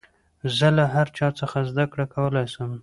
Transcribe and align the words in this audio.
زه 0.57 0.67
له 0.77 0.85
هر 0.93 1.07
چا 1.17 1.27
څخه 1.39 1.57
زدکړه 1.69 2.05
کولاى 2.15 2.47
سم. 2.53 2.71